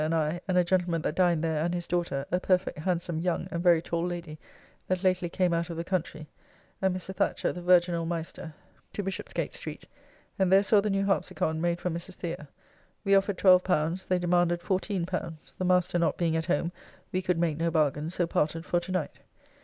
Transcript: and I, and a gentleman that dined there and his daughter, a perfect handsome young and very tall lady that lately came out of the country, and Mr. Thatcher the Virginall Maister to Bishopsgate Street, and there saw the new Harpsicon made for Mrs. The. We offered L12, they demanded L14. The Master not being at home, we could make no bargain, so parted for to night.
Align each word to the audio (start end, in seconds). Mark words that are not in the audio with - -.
and 0.03 0.15
I, 0.15 0.41
and 0.47 0.57
a 0.57 0.63
gentleman 0.63 1.03
that 1.03 1.13
dined 1.13 1.43
there 1.43 1.63
and 1.63 1.75
his 1.75 1.85
daughter, 1.85 2.25
a 2.31 2.39
perfect 2.39 2.79
handsome 2.79 3.19
young 3.19 3.47
and 3.51 3.61
very 3.61 3.83
tall 3.83 4.03
lady 4.03 4.39
that 4.87 5.03
lately 5.03 5.29
came 5.29 5.53
out 5.53 5.69
of 5.69 5.77
the 5.77 5.83
country, 5.83 6.27
and 6.81 6.95
Mr. 6.95 7.13
Thatcher 7.15 7.51
the 7.53 7.61
Virginall 7.61 8.07
Maister 8.07 8.55
to 8.93 9.03
Bishopsgate 9.03 9.53
Street, 9.53 9.83
and 10.39 10.51
there 10.51 10.63
saw 10.63 10.81
the 10.81 10.89
new 10.89 11.05
Harpsicon 11.05 11.61
made 11.61 11.79
for 11.79 11.91
Mrs. 11.91 12.17
The. 12.17 12.47
We 13.03 13.13
offered 13.13 13.37
L12, 13.37 14.07
they 14.07 14.17
demanded 14.17 14.61
L14. 14.61 15.35
The 15.59 15.65
Master 15.65 15.99
not 15.99 16.17
being 16.17 16.35
at 16.35 16.47
home, 16.47 16.71
we 17.11 17.21
could 17.21 17.37
make 17.37 17.57
no 17.57 17.69
bargain, 17.69 18.09
so 18.09 18.25
parted 18.25 18.65
for 18.65 18.79
to 18.79 18.91
night. 18.91 19.19